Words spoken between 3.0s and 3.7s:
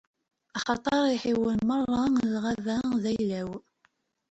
d ayla-w.